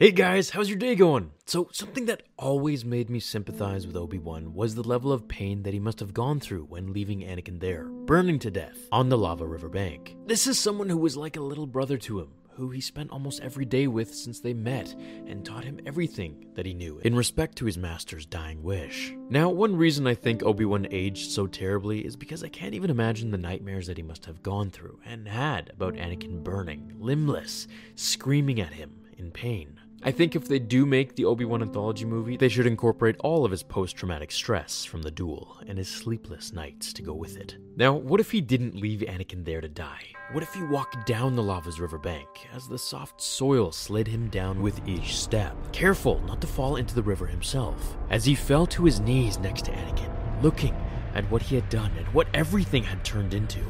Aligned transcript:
Hey 0.00 0.12
guys, 0.12 0.50
how's 0.50 0.68
your 0.68 0.78
day 0.78 0.94
going? 0.94 1.32
So, 1.44 1.70
something 1.72 2.06
that 2.06 2.22
always 2.38 2.84
made 2.84 3.10
me 3.10 3.18
sympathize 3.18 3.84
with 3.84 3.96
Obi 3.96 4.20
Wan 4.20 4.54
was 4.54 4.76
the 4.76 4.84
level 4.84 5.10
of 5.10 5.26
pain 5.26 5.64
that 5.64 5.74
he 5.74 5.80
must 5.80 5.98
have 5.98 6.14
gone 6.14 6.38
through 6.38 6.66
when 6.66 6.92
leaving 6.92 7.22
Anakin 7.22 7.58
there, 7.58 7.82
burning 7.82 8.38
to 8.38 8.50
death 8.52 8.78
on 8.92 9.08
the 9.08 9.18
lava 9.18 9.44
river 9.44 9.68
bank. 9.68 10.14
This 10.24 10.46
is 10.46 10.56
someone 10.56 10.88
who 10.88 10.98
was 10.98 11.16
like 11.16 11.36
a 11.36 11.40
little 11.40 11.66
brother 11.66 11.98
to 11.98 12.20
him, 12.20 12.28
who 12.50 12.70
he 12.70 12.80
spent 12.80 13.10
almost 13.10 13.40
every 13.40 13.64
day 13.64 13.88
with 13.88 14.14
since 14.14 14.38
they 14.38 14.54
met, 14.54 14.94
and 15.26 15.44
taught 15.44 15.64
him 15.64 15.80
everything 15.84 16.46
that 16.54 16.64
he 16.64 16.74
knew 16.74 17.00
in 17.00 17.16
respect 17.16 17.56
to 17.56 17.64
his 17.64 17.76
master's 17.76 18.24
dying 18.24 18.62
wish. 18.62 19.12
Now, 19.28 19.48
one 19.48 19.74
reason 19.74 20.06
I 20.06 20.14
think 20.14 20.44
Obi 20.44 20.64
Wan 20.64 20.86
aged 20.92 21.32
so 21.32 21.48
terribly 21.48 22.06
is 22.06 22.14
because 22.14 22.44
I 22.44 22.48
can't 22.50 22.74
even 22.74 22.90
imagine 22.90 23.32
the 23.32 23.36
nightmares 23.36 23.88
that 23.88 23.96
he 23.96 24.04
must 24.04 24.26
have 24.26 24.44
gone 24.44 24.70
through 24.70 25.00
and 25.04 25.26
had 25.26 25.70
about 25.70 25.94
Anakin 25.94 26.44
burning, 26.44 26.94
limbless, 27.00 27.66
screaming 27.96 28.60
at 28.60 28.74
him 28.74 28.92
in 29.16 29.32
pain. 29.32 29.80
I 30.00 30.12
think 30.12 30.36
if 30.36 30.46
they 30.46 30.60
do 30.60 30.86
make 30.86 31.16
the 31.16 31.24
Obi 31.24 31.44
Wan 31.44 31.60
anthology 31.60 32.04
movie, 32.04 32.36
they 32.36 32.48
should 32.48 32.68
incorporate 32.68 33.16
all 33.18 33.44
of 33.44 33.50
his 33.50 33.64
post 33.64 33.96
traumatic 33.96 34.30
stress 34.30 34.84
from 34.84 35.02
the 35.02 35.10
duel 35.10 35.56
and 35.66 35.76
his 35.76 35.88
sleepless 35.88 36.52
nights 36.52 36.92
to 36.92 37.02
go 37.02 37.12
with 37.12 37.36
it. 37.36 37.56
Now, 37.76 37.94
what 37.94 38.20
if 38.20 38.30
he 38.30 38.40
didn't 38.40 38.76
leave 38.76 39.00
Anakin 39.00 39.44
there 39.44 39.60
to 39.60 39.68
die? 39.68 40.04
What 40.30 40.44
if 40.44 40.54
he 40.54 40.62
walked 40.62 41.04
down 41.04 41.34
the 41.34 41.42
lava's 41.42 41.80
riverbank 41.80 42.28
as 42.54 42.68
the 42.68 42.78
soft 42.78 43.20
soil 43.20 43.72
slid 43.72 44.06
him 44.06 44.28
down 44.28 44.62
with 44.62 44.86
each 44.86 45.18
step, 45.18 45.56
careful 45.72 46.20
not 46.20 46.40
to 46.42 46.46
fall 46.46 46.76
into 46.76 46.94
the 46.94 47.02
river 47.02 47.26
himself? 47.26 47.96
As 48.08 48.24
he 48.24 48.36
fell 48.36 48.66
to 48.68 48.84
his 48.84 49.00
knees 49.00 49.40
next 49.40 49.64
to 49.64 49.72
Anakin, 49.72 50.42
looking 50.42 50.76
at 51.14 51.28
what 51.28 51.42
he 51.42 51.56
had 51.56 51.68
done 51.70 51.90
and 51.98 52.06
what 52.14 52.28
everything 52.34 52.84
had 52.84 53.04
turned 53.04 53.34
into, 53.34 53.64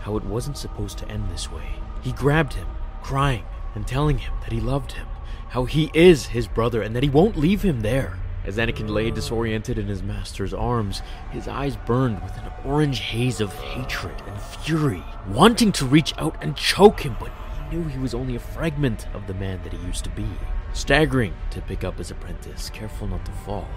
how 0.00 0.16
it 0.16 0.24
wasn't 0.24 0.56
supposed 0.56 0.96
to 0.98 1.08
end 1.08 1.28
this 1.28 1.52
way. 1.52 1.68
He 2.02 2.12
grabbed 2.12 2.54
him, 2.54 2.68
crying 3.02 3.44
and 3.74 3.86
telling 3.86 4.16
him 4.16 4.32
that 4.40 4.52
he 4.52 4.60
loved 4.60 4.92
him 4.92 5.06
how 5.54 5.64
he 5.64 5.88
is 5.94 6.26
his 6.26 6.48
brother 6.48 6.82
and 6.82 6.96
that 6.96 7.04
he 7.04 7.08
won't 7.08 7.36
leave 7.36 7.62
him 7.62 7.80
there. 7.80 8.18
As 8.44 8.56
Anakin 8.56 8.88
lay 8.88 9.12
disoriented 9.12 9.78
in 9.78 9.86
his 9.86 10.02
master's 10.02 10.52
arms, 10.52 11.00
his 11.30 11.46
eyes 11.46 11.76
burned 11.76 12.20
with 12.24 12.36
an 12.38 12.50
orange 12.64 12.98
haze 12.98 13.40
of 13.40 13.52
hatred 13.52 14.20
and 14.26 14.42
fury, 14.42 15.00
wanting 15.28 15.70
to 15.70 15.86
reach 15.86 16.12
out 16.18 16.36
and 16.42 16.56
choke 16.56 16.98
him, 16.98 17.14
but 17.20 17.30
he 17.30 17.76
knew 17.76 17.84
he 17.84 18.00
was 18.00 18.14
only 18.14 18.34
a 18.34 18.40
fragment 18.40 19.06
of 19.14 19.28
the 19.28 19.34
man 19.34 19.62
that 19.62 19.72
he 19.72 19.86
used 19.86 20.02
to 20.02 20.10
be. 20.10 20.26
Staggering 20.72 21.32
to 21.50 21.60
pick 21.60 21.84
up 21.84 21.98
his 21.98 22.10
apprentice, 22.10 22.68
careful 22.70 23.06
not 23.06 23.24
to 23.24 23.30
fall, 23.46 23.68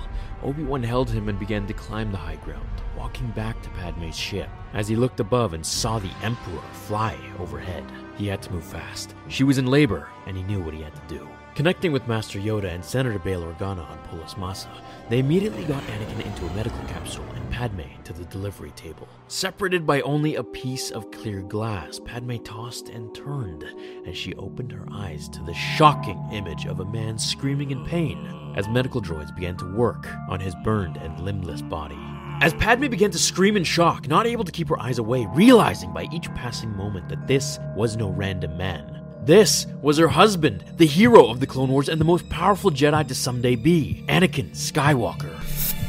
Obi-Wan 0.42 0.82
held 0.82 1.12
him 1.12 1.30
and 1.30 1.38
began 1.38 1.68
to 1.68 1.76
climb 1.76 2.12
the 2.12 2.18
high 2.18 2.38
ground, 2.38 2.68
walking 2.98 3.30
back 3.30 3.62
to 3.62 3.70
Padme's 3.70 4.18
ship. 4.18 4.50
As 4.74 4.88
he 4.88 4.96
looked 4.96 5.20
above 5.20 5.54
and 5.54 5.64
saw 5.64 6.00
the 6.00 6.10
Emperor 6.24 6.60
fly 6.88 7.16
overhead, 7.38 7.84
he 8.18 8.26
had 8.26 8.42
to 8.42 8.52
move 8.52 8.64
fast. 8.66 9.14
She 9.28 9.44
was 9.44 9.60
in 9.60 9.68
labor, 9.68 10.08
and 10.26 10.36
he 10.36 10.42
knew 10.42 10.60
what 10.60 10.74
he 10.74 10.82
had 10.82 10.96
to 10.96 11.16
do. 11.20 11.30
Connecting 11.58 11.92
with 11.92 12.08
Master 12.08 12.38
Yoda 12.38 12.72
and 12.72 12.86
Senator 12.86 13.18
Bail 13.18 13.42
Organa 13.42 13.84
on 13.90 13.98
Polis 14.10 14.38
Massa, 14.38 14.70
they 15.10 15.18
immediately 15.18 15.64
got 15.64 15.82
Anakin 15.86 16.24
into 16.24 16.46
a 16.46 16.54
medical 16.54 16.78
capsule 16.82 17.26
and 17.34 17.50
Padme 17.50 17.82
to 18.04 18.14
the 18.14 18.26
delivery 18.26 18.70
table. 18.76 19.08
Separated 19.28 19.84
by 19.84 20.02
only 20.02 20.36
a 20.36 20.44
piece 20.44 20.92
of 20.92 21.10
clear 21.10 21.42
glass, 21.42 22.00
Padme 22.06 22.36
tossed 22.44 22.90
and 22.90 23.12
turned 23.16 23.66
as 24.06 24.16
she 24.16 24.36
opened 24.36 24.72
her 24.72 24.86
eyes 24.92 25.28
to 25.30 25.42
the 25.46 25.54
shocking 25.56 26.30
image 26.32 26.68
of 26.68 26.80
a 26.80 26.86
man 26.86 27.18
screaming 27.18 27.72
in 27.72 27.84
pain 27.86 28.54
as 28.56 28.68
medical 28.68 29.02
droids 29.02 29.34
began 29.34 29.58
to 29.58 29.74
work 29.74 30.08
on 30.30 30.40
his 30.40 30.54
burned 30.64 30.98
and 30.98 31.20
limbless 31.22 31.64
body. 31.64 31.98
As 32.40 32.54
Padme 32.54 32.86
began 32.86 33.10
to 33.10 33.18
scream 33.18 33.58
in 33.58 33.64
shock, 33.64 34.08
not 34.08 34.28
able 34.28 34.44
to 34.44 34.52
keep 34.52 34.70
her 34.70 34.80
eyes 34.80 35.00
away, 35.00 35.28
realizing 35.34 35.92
by 35.92 36.08
each 36.14 36.32
passing 36.36 36.78
moment 36.78 37.10
that 37.10 37.26
this 37.26 37.58
was 37.76 37.98
no 37.98 38.10
random 38.10 38.56
man, 38.58 38.97
this 39.28 39.68
was 39.82 39.98
her 39.98 40.08
husband, 40.08 40.64
the 40.78 40.86
hero 40.86 41.28
of 41.28 41.42
the 41.42 41.46
Clone 41.46 41.70
Wars 41.70 41.90
and 41.90 42.00
the 42.00 42.06
most 42.06 42.28
powerful 42.30 42.72
Jedi 42.72 43.06
to 43.08 43.14
someday 43.14 43.56
be, 43.56 44.06
Anakin 44.08 44.52
Skywalker. 44.52 45.36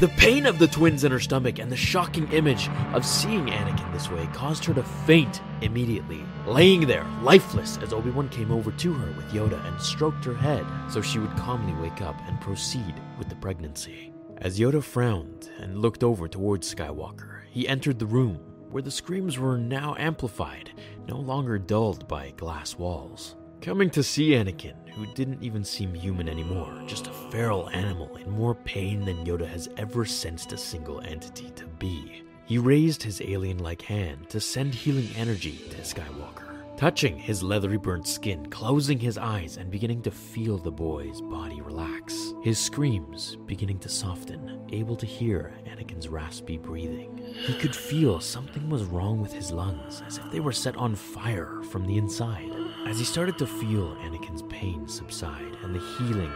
The 0.00 0.08
pain 0.08 0.44
of 0.44 0.58
the 0.58 0.66
twins 0.66 1.04
in 1.04 1.12
her 1.12 1.20
stomach 1.20 1.60
and 1.60 1.70
the 1.70 1.76
shocking 1.76 2.30
image 2.32 2.68
of 2.92 3.06
seeing 3.06 3.46
Anakin 3.46 3.92
this 3.92 4.10
way 4.10 4.28
caused 4.32 4.64
her 4.64 4.74
to 4.74 4.82
faint 4.82 5.40
immediately, 5.62 6.20
laying 6.46 6.86
there, 6.86 7.06
lifeless, 7.22 7.78
as 7.78 7.92
Obi 7.92 8.10
Wan 8.10 8.28
came 8.28 8.50
over 8.50 8.72
to 8.72 8.92
her 8.92 9.12
with 9.12 9.26
Yoda 9.26 9.64
and 9.66 9.80
stroked 9.80 10.24
her 10.24 10.34
head 10.34 10.66
so 10.90 11.00
she 11.00 11.20
would 11.20 11.36
calmly 11.36 11.74
wake 11.80 12.02
up 12.02 12.16
and 12.26 12.40
proceed 12.40 12.94
with 13.18 13.28
the 13.28 13.36
pregnancy. 13.36 14.12
As 14.38 14.58
Yoda 14.58 14.82
frowned 14.82 15.48
and 15.60 15.78
looked 15.78 16.02
over 16.02 16.26
towards 16.26 16.74
Skywalker, 16.74 17.42
he 17.50 17.68
entered 17.68 18.00
the 18.00 18.06
room 18.06 18.47
where 18.70 18.82
the 18.82 18.90
screams 18.90 19.38
were 19.38 19.58
now 19.58 19.94
amplified, 19.98 20.70
no 21.06 21.16
longer 21.16 21.58
dulled 21.58 22.06
by 22.08 22.32
glass 22.36 22.76
walls. 22.76 23.36
Coming 23.60 23.90
to 23.90 24.02
see 24.02 24.30
Anakin, 24.30 24.88
who 24.90 25.06
didn't 25.14 25.42
even 25.42 25.64
seem 25.64 25.94
human 25.94 26.28
anymore, 26.28 26.82
just 26.86 27.06
a 27.06 27.12
feral 27.30 27.68
animal 27.70 28.16
in 28.16 28.30
more 28.30 28.54
pain 28.54 29.04
than 29.04 29.24
Yoda 29.26 29.46
has 29.46 29.68
ever 29.76 30.04
sensed 30.04 30.52
a 30.52 30.58
single 30.58 31.00
entity 31.00 31.50
to 31.50 31.66
be. 31.66 32.22
He 32.46 32.58
raised 32.58 33.02
his 33.02 33.20
alien 33.20 33.58
like 33.58 33.82
hand 33.82 34.30
to 34.30 34.40
send 34.40 34.74
healing 34.74 35.08
energy 35.16 35.58
to 35.70 35.78
Skywalker 35.78 36.48
touching 36.78 37.18
his 37.18 37.42
leathery 37.42 37.76
burnt 37.76 38.06
skin, 38.06 38.48
closing 38.50 39.00
his 39.00 39.18
eyes, 39.18 39.56
and 39.56 39.68
beginning 39.68 40.00
to 40.00 40.12
feel 40.12 40.56
the 40.56 40.70
boy's 40.70 41.20
body 41.22 41.60
relax. 41.60 42.27
His 42.40 42.58
screams 42.58 43.36
beginning 43.46 43.80
to 43.80 43.88
soften, 43.88 44.60
able 44.70 44.94
to 44.96 45.06
hear 45.06 45.52
Anakin's 45.66 46.08
raspy 46.08 46.56
breathing. 46.56 47.34
He 47.34 47.54
could 47.54 47.74
feel 47.74 48.20
something 48.20 48.70
was 48.70 48.84
wrong 48.84 49.20
with 49.20 49.32
his 49.32 49.50
lungs, 49.50 50.02
as 50.06 50.18
if 50.18 50.30
they 50.30 50.38
were 50.38 50.52
set 50.52 50.76
on 50.76 50.94
fire 50.94 51.60
from 51.70 51.84
the 51.84 51.98
inside. 51.98 52.52
As 52.86 52.98
he 52.98 53.04
started 53.04 53.38
to 53.38 53.46
feel 53.46 53.96
Anakin's 53.96 54.42
pain 54.42 54.86
subside 54.86 55.56
and 55.62 55.74
the 55.74 55.80
healing 55.80 56.32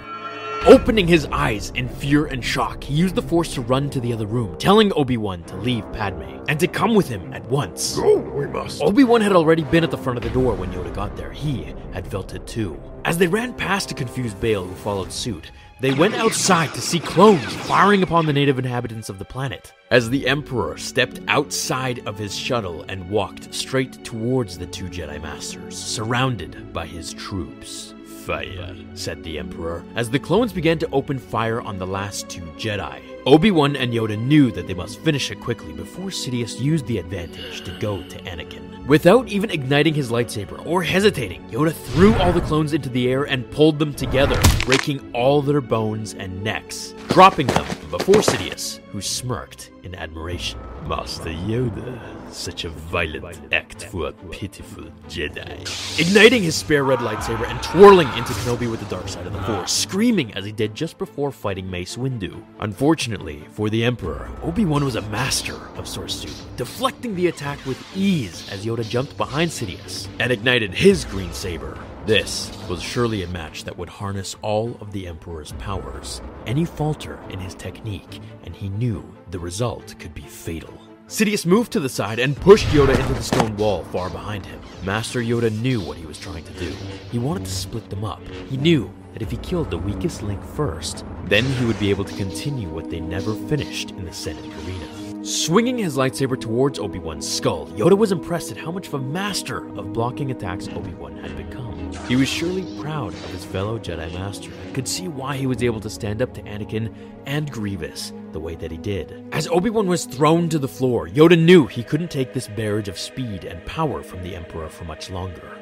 Opening 0.64 1.08
his 1.08 1.26
eyes 1.32 1.72
in 1.74 1.88
fear 1.88 2.26
and 2.26 2.44
shock, 2.44 2.84
he 2.84 2.94
used 2.94 3.16
the 3.16 3.22
Force 3.22 3.52
to 3.54 3.60
run 3.62 3.90
to 3.90 3.98
the 3.98 4.12
other 4.12 4.26
room, 4.26 4.56
telling 4.58 4.92
Obi-Wan 4.94 5.42
to 5.44 5.56
leave 5.56 5.82
Padme 5.92 6.40
and 6.46 6.60
to 6.60 6.68
come 6.68 6.94
with 6.94 7.08
him 7.08 7.32
at 7.32 7.44
once. 7.50 7.96
Go, 7.96 8.18
we 8.18 8.46
must. 8.46 8.80
Obi-Wan 8.80 9.20
had 9.20 9.32
already 9.32 9.64
been 9.64 9.82
at 9.82 9.90
the 9.90 9.98
front 9.98 10.18
of 10.18 10.22
the 10.22 10.30
door 10.30 10.54
when 10.54 10.70
Yoda 10.70 10.94
got 10.94 11.16
there. 11.16 11.32
He 11.32 11.74
had 11.92 12.06
felt 12.06 12.32
it 12.32 12.46
too. 12.46 12.80
As 13.04 13.18
they 13.18 13.26
ran 13.26 13.54
past 13.54 13.90
a 13.90 13.94
confused 13.94 14.40
Bail 14.40 14.64
who 14.64 14.74
followed 14.76 15.10
suit, 15.10 15.50
they 15.82 15.92
went 15.92 16.14
outside 16.14 16.72
to 16.72 16.80
see 16.80 17.00
clones 17.00 17.52
firing 17.66 18.04
upon 18.04 18.24
the 18.24 18.32
native 18.32 18.56
inhabitants 18.56 19.08
of 19.08 19.18
the 19.18 19.24
planet. 19.24 19.72
As 19.90 20.08
the 20.08 20.28
Emperor 20.28 20.78
stepped 20.78 21.18
outside 21.26 22.06
of 22.06 22.16
his 22.16 22.36
shuttle 22.36 22.84
and 22.88 23.10
walked 23.10 23.52
straight 23.52 24.04
towards 24.04 24.56
the 24.56 24.66
two 24.66 24.84
Jedi 24.84 25.20
Masters, 25.20 25.76
surrounded 25.76 26.72
by 26.72 26.86
his 26.86 27.12
troops. 27.12 27.94
Fire, 28.26 28.76
said 28.94 29.22
the 29.24 29.38
Emperor, 29.38 29.84
as 29.96 30.08
the 30.08 30.18
clones 30.18 30.52
began 30.52 30.78
to 30.78 30.88
open 30.92 31.18
fire 31.18 31.60
on 31.60 31.78
the 31.78 31.86
last 31.86 32.28
two 32.28 32.42
Jedi. 32.56 33.00
Obi-Wan 33.26 33.74
and 33.76 33.92
Yoda 33.92 34.18
knew 34.18 34.50
that 34.52 34.66
they 34.66 34.74
must 34.74 35.00
finish 35.00 35.30
it 35.30 35.40
quickly 35.40 35.72
before 35.72 36.10
Sidious 36.10 36.60
used 36.60 36.86
the 36.86 36.98
advantage 36.98 37.64
to 37.64 37.76
go 37.78 38.02
to 38.02 38.18
Anakin. 38.22 38.86
Without 38.86 39.28
even 39.28 39.50
igniting 39.50 39.94
his 39.94 40.10
lightsaber 40.10 40.64
or 40.66 40.82
hesitating, 40.82 41.42
Yoda 41.50 41.72
threw 41.72 42.14
all 42.14 42.32
the 42.32 42.40
clones 42.40 42.72
into 42.72 42.88
the 42.88 43.08
air 43.08 43.24
and 43.24 43.48
pulled 43.50 43.78
them 43.78 43.94
together, 43.94 44.40
breaking 44.64 45.10
all 45.14 45.42
their 45.42 45.60
bones 45.60 46.14
and 46.14 46.42
necks, 46.42 46.94
dropping 47.08 47.46
them 47.48 47.66
before 47.90 48.22
Sidious, 48.22 48.78
who 48.90 49.00
smirked 49.00 49.70
in 49.82 49.94
admiration. 49.94 50.60
Master 50.86 51.30
Yoda, 51.30 52.00
such 52.32 52.64
a 52.64 52.68
violent 52.68 53.52
act 53.52 53.84
for 53.84 54.08
a 54.08 54.12
pitiful 54.12 54.84
Jedi. 55.08 56.00
Igniting 56.00 56.42
his 56.42 56.54
spare 56.54 56.84
red 56.84 57.00
lightsaber 57.00 57.48
and 57.48 57.62
twirling 57.62 58.08
into 58.08 58.32
Kenobi 58.32 58.70
with 58.70 58.80
the 58.80 58.86
dark 58.86 59.08
side 59.08 59.26
of 59.26 59.32
the 59.32 59.42
Force, 59.42 59.72
screaming 59.72 60.32
as 60.34 60.44
he 60.44 60.52
did 60.52 60.74
just 60.74 60.98
before 60.98 61.30
fighting 61.30 61.70
Mace 61.70 61.96
Windu. 61.96 62.42
Unfortunately 62.60 63.44
for 63.50 63.70
the 63.70 63.84
Emperor, 63.84 64.30
Obi-Wan 64.42 64.84
was 64.84 64.96
a 64.96 65.02
master 65.02 65.56
of 65.76 65.84
Soresu, 65.86 66.30
deflecting 66.56 67.14
the 67.14 67.28
attack 67.28 67.64
with 67.66 67.84
ease 67.96 68.48
as 68.50 68.64
Yoda 68.64 68.88
jumped 68.88 69.16
behind 69.16 69.50
Sidious 69.50 70.08
and 70.18 70.32
ignited 70.32 70.72
his 70.72 71.04
green 71.04 71.32
saber. 71.32 71.78
This 72.04 72.50
was 72.68 72.82
surely 72.82 73.22
a 73.22 73.28
match 73.28 73.62
that 73.62 73.78
would 73.78 73.88
harness 73.88 74.34
all 74.42 74.76
of 74.80 74.90
the 74.90 75.06
Emperor's 75.06 75.52
powers. 75.52 76.20
Any 76.46 76.64
falter 76.64 77.20
in 77.30 77.38
his 77.38 77.54
technique, 77.54 78.20
and 78.42 78.56
he 78.56 78.68
knew 78.68 79.04
the 79.30 79.38
result 79.38 79.94
could 80.00 80.12
be 80.12 80.22
fatal. 80.22 80.80
Sidious 81.12 81.44
moved 81.44 81.72
to 81.72 81.78
the 81.78 81.90
side 81.90 82.18
and 82.18 82.34
pushed 82.34 82.68
Yoda 82.68 82.98
into 82.98 83.12
the 83.12 83.22
stone 83.22 83.54
wall 83.58 83.84
far 83.84 84.08
behind 84.08 84.46
him. 84.46 84.58
Master 84.82 85.20
Yoda 85.20 85.52
knew 85.60 85.78
what 85.78 85.98
he 85.98 86.06
was 86.06 86.18
trying 86.18 86.42
to 86.42 86.52
do. 86.54 86.70
He 87.10 87.18
wanted 87.18 87.44
to 87.44 87.50
split 87.50 87.90
them 87.90 88.02
up. 88.02 88.26
He 88.48 88.56
knew 88.56 88.90
that 89.12 89.20
if 89.20 89.30
he 89.30 89.36
killed 89.36 89.70
the 89.70 89.76
weakest 89.76 90.22
link 90.22 90.42
first, 90.42 91.04
then 91.26 91.44
he 91.44 91.66
would 91.66 91.78
be 91.78 91.90
able 91.90 92.06
to 92.06 92.16
continue 92.16 92.70
what 92.70 92.88
they 92.88 92.98
never 92.98 93.34
finished 93.34 93.90
in 93.90 94.06
the 94.06 94.12
Senate 94.14 94.42
arena. 94.64 95.22
Swinging 95.22 95.76
his 95.76 95.98
lightsaber 95.98 96.40
towards 96.40 96.78
Obi-Wan's 96.78 97.30
skull, 97.30 97.66
Yoda 97.76 97.96
was 97.96 98.10
impressed 98.10 98.50
at 98.50 98.56
how 98.56 98.70
much 98.70 98.88
of 98.88 98.94
a 98.94 98.98
master 98.98 99.66
of 99.76 99.92
blocking 99.92 100.30
attacks 100.30 100.66
Obi-Wan 100.68 101.18
had 101.18 101.36
become. 101.36 101.92
He 102.08 102.16
was 102.16 102.26
surely 102.26 102.64
proud 102.80 103.12
of 103.12 103.30
his 103.32 103.44
fellow 103.44 103.78
Jedi 103.78 104.10
Master 104.14 104.50
and 104.64 104.74
could 104.74 104.88
see 104.88 105.08
why 105.08 105.36
he 105.36 105.46
was 105.46 105.62
able 105.62 105.80
to 105.80 105.90
stand 105.90 106.22
up 106.22 106.32
to 106.32 106.42
Anakin 106.44 106.90
and 107.26 107.52
Grievous 107.52 108.14
the 108.32 108.40
way 108.40 108.54
that 108.56 108.70
he 108.70 108.78
did. 108.78 109.24
As 109.32 109.46
Obi-Wan 109.48 109.86
was 109.86 110.04
thrown 110.04 110.48
to 110.48 110.58
the 110.58 110.68
floor, 110.68 111.08
Yoda 111.08 111.38
knew 111.38 111.66
he 111.66 111.82
couldn't 111.82 112.10
take 112.10 112.32
this 112.32 112.48
barrage 112.48 112.88
of 112.88 112.98
speed 112.98 113.44
and 113.44 113.64
power 113.66 114.02
from 114.02 114.22
the 114.22 114.34
Emperor 114.34 114.68
for 114.68 114.84
much 114.84 115.10
longer. 115.10 115.56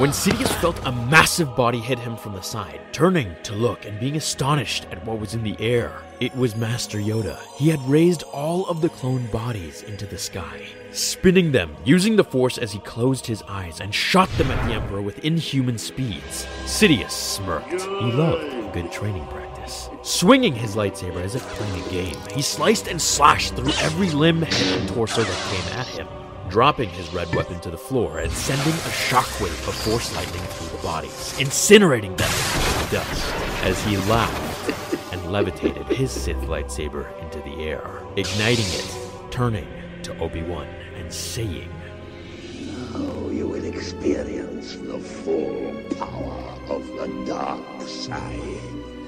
when 0.00 0.10
Sidious 0.10 0.48
felt 0.62 0.80
a 0.86 0.92
massive 0.92 1.54
body 1.54 1.78
hit 1.78 1.98
him 1.98 2.16
from 2.16 2.32
the 2.32 2.40
side, 2.40 2.80
turning 2.90 3.34
to 3.42 3.54
look 3.54 3.84
and 3.84 4.00
being 4.00 4.16
astonished 4.16 4.86
at 4.90 5.04
what 5.04 5.20
was 5.20 5.34
in 5.34 5.42
the 5.42 5.56
air. 5.60 5.92
It 6.20 6.34
was 6.34 6.56
Master 6.56 6.96
Yoda. 6.96 7.38
He 7.56 7.68
had 7.68 7.86
raised 7.86 8.22
all 8.32 8.66
of 8.66 8.80
the 8.80 8.88
clone 8.88 9.26
bodies 9.26 9.82
into 9.82 10.06
the 10.06 10.16
sky, 10.16 10.66
spinning 10.92 11.52
them, 11.52 11.76
using 11.84 12.16
the 12.16 12.24
Force 12.24 12.56
as 12.56 12.72
he 12.72 12.78
closed 12.78 13.26
his 13.26 13.42
eyes 13.42 13.80
and 13.80 13.94
shot 13.94 14.30
them 14.38 14.50
at 14.50 14.66
the 14.66 14.72
Emperor 14.72 15.02
with 15.02 15.22
inhuman 15.22 15.76
speeds. 15.76 16.46
Sidious 16.64 17.10
smirked. 17.10 17.82
He 17.82 18.12
loved 18.12 18.72
good 18.72 18.90
training 18.90 19.26
practice. 19.26 19.49
Swinging 20.02 20.54
his 20.54 20.76
lightsaber 20.76 21.22
as 21.22 21.34
if 21.34 21.42
playing 21.42 21.84
a 21.84 21.90
game, 21.90 22.16
he 22.34 22.42
sliced 22.42 22.88
and 22.88 23.00
slashed 23.00 23.54
through 23.54 23.72
every 23.80 24.10
limb, 24.10 24.42
head, 24.42 24.80
and 24.80 24.88
torso 24.88 25.22
that 25.22 25.50
came 25.50 25.78
at 25.78 25.86
him 25.86 26.08
dropping 26.50 26.88
his 26.90 27.12
red 27.14 27.32
weapon 27.34 27.60
to 27.60 27.70
the 27.70 27.78
floor 27.78 28.18
and 28.18 28.30
sending 28.32 28.72
a 28.72 28.92
shockwave 29.08 29.68
of 29.68 29.74
force 29.74 30.14
lightning 30.16 30.42
through 30.42 30.76
the 30.76 30.82
bodies, 30.82 31.34
incinerating 31.38 32.16
them 32.16 32.28
into 32.28 32.90
dust 32.90 33.34
as 33.62 33.82
he 33.84 33.96
laughed 34.08 35.12
and 35.12 35.30
levitated 35.30 35.86
his 35.86 36.10
Sith 36.10 36.36
lightsaber 36.38 37.06
into 37.22 37.38
the 37.42 37.62
air, 37.62 38.02
igniting 38.16 38.64
it, 38.66 38.96
turning 39.30 39.68
to 40.02 40.16
Obi-Wan 40.18 40.66
and 40.96 41.12
saying, 41.12 41.70
Now 42.92 43.28
you 43.28 43.46
will 43.46 43.64
experience 43.64 44.74
the 44.74 44.98
full 44.98 45.72
power 45.96 46.58
of 46.68 46.84
the 46.88 47.24
dark 47.26 47.82
side. 47.82 48.99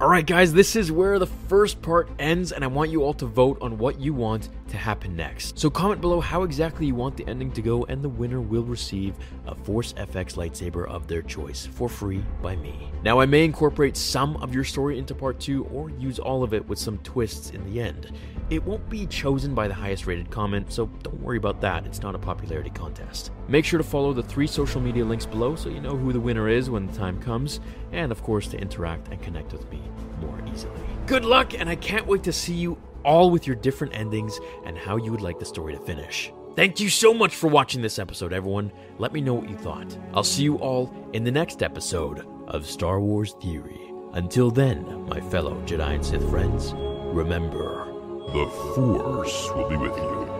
Alright, 0.00 0.26
guys, 0.26 0.52
this 0.52 0.76
is 0.76 0.92
where 0.92 1.18
the 1.18 1.26
first 1.26 1.82
part 1.82 2.08
ends, 2.18 2.52
and 2.52 2.62
I 2.62 2.68
want 2.68 2.90
you 2.90 3.02
all 3.02 3.14
to 3.14 3.26
vote 3.26 3.58
on 3.60 3.78
what 3.78 4.00
you 4.00 4.14
want 4.14 4.48
to 4.68 4.76
happen 4.76 5.16
next. 5.16 5.58
So, 5.58 5.70
comment 5.70 6.00
below 6.00 6.20
how 6.20 6.42
exactly 6.42 6.86
you 6.86 6.94
want 6.94 7.16
the 7.16 7.26
ending 7.26 7.50
to 7.52 7.62
go, 7.62 7.84
and 7.84 8.02
the 8.02 8.08
winner 8.08 8.40
will 8.40 8.64
receive 8.64 9.14
a 9.46 9.54
Force 9.54 9.92
FX 9.94 10.34
lightsaber 10.34 10.86
of 10.88 11.06
their 11.06 11.22
choice 11.22 11.66
for 11.66 11.88
free 11.88 12.24
by 12.42 12.56
me. 12.56 12.90
Now, 13.02 13.20
I 13.20 13.26
may 13.26 13.44
incorporate 13.44 13.96
some 13.96 14.36
of 14.38 14.54
your 14.54 14.64
story 14.64 14.98
into 14.98 15.14
part 15.14 15.40
2 15.40 15.64
or 15.66 15.90
use 15.90 16.18
all 16.18 16.42
of 16.42 16.54
it 16.54 16.66
with 16.68 16.78
some 16.78 16.98
twists 16.98 17.50
in 17.50 17.64
the 17.72 17.80
end. 17.80 18.12
It 18.50 18.64
won't 18.64 18.88
be 18.88 19.06
chosen 19.06 19.54
by 19.54 19.68
the 19.68 19.74
highest 19.74 20.06
rated 20.06 20.30
comment, 20.30 20.72
so 20.72 20.86
don't 21.02 21.20
worry 21.20 21.36
about 21.36 21.60
that, 21.60 21.84
it's 21.84 22.00
not 22.00 22.14
a 22.14 22.18
popularity 22.18 22.70
contest. 22.70 23.30
Make 23.46 23.66
sure 23.66 23.78
to 23.78 23.84
follow 23.84 24.14
the 24.14 24.22
three 24.22 24.46
social 24.46 24.80
media 24.80 25.04
links 25.04 25.26
below 25.26 25.54
so 25.54 25.68
you 25.68 25.80
know 25.80 25.96
who 25.96 26.14
the 26.14 26.20
winner 26.20 26.48
is 26.48 26.70
when 26.70 26.86
the 26.86 26.92
time 26.94 27.20
comes, 27.20 27.60
and 27.92 28.10
of 28.10 28.22
course 28.22 28.48
to 28.48 28.58
interact 28.58 29.08
and 29.08 29.20
connect 29.20 29.52
with 29.52 29.70
me 29.70 29.82
more 30.20 30.40
easily. 30.52 30.80
Good 31.06 31.24
luck, 31.24 31.52
and 31.58 31.68
I 31.68 31.76
can't 31.76 32.06
wait 32.06 32.22
to 32.24 32.32
see 32.32 32.54
you 32.54 32.78
all 33.04 33.30
with 33.30 33.46
your 33.46 33.56
different 33.56 33.94
endings 33.94 34.38
and 34.64 34.76
how 34.76 34.96
you 34.96 35.10
would 35.10 35.20
like 35.20 35.38
the 35.38 35.44
story 35.44 35.74
to 35.74 35.80
finish. 35.80 36.32
Thank 36.56 36.80
you 36.80 36.90
so 36.90 37.14
much 37.14 37.36
for 37.36 37.46
watching 37.46 37.82
this 37.82 37.98
episode, 37.98 38.32
everyone. 38.32 38.72
Let 38.98 39.12
me 39.12 39.20
know 39.20 39.34
what 39.34 39.48
you 39.48 39.56
thought. 39.56 39.96
I'll 40.12 40.24
see 40.24 40.42
you 40.42 40.56
all 40.56 40.92
in 41.12 41.22
the 41.22 41.30
next 41.30 41.62
episode 41.62 42.26
of 42.48 42.66
Star 42.66 43.00
Wars 43.00 43.36
Theory. 43.40 43.80
Until 44.14 44.50
then, 44.50 45.06
my 45.06 45.20
fellow 45.20 45.54
Jedi 45.66 45.94
and 45.94 46.04
Sith 46.04 46.28
friends, 46.30 46.72
remember 46.74 47.84
The 48.32 48.46
Force 48.74 49.50
will 49.54 49.68
be 49.68 49.76
with 49.76 49.96
you 49.96 50.38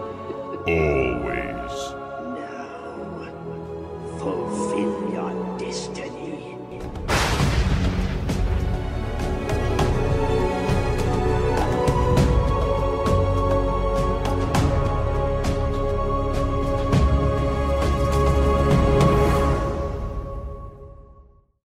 always. 0.66 1.97